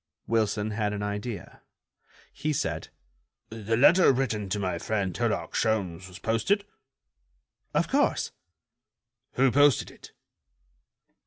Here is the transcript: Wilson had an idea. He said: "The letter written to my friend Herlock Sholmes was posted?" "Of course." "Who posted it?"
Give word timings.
Wilson 0.25 0.71
had 0.71 0.93
an 0.93 1.03
idea. 1.03 1.61
He 2.33 2.53
said: 2.53 2.87
"The 3.51 3.77
letter 3.77 4.11
written 4.11 4.49
to 4.49 4.57
my 4.57 4.79
friend 4.79 5.15
Herlock 5.15 5.53
Sholmes 5.53 6.07
was 6.07 6.17
posted?" 6.17 6.65
"Of 7.75 7.87
course." 7.87 8.31
"Who 9.33 9.51
posted 9.51 9.91
it?" 9.91 10.11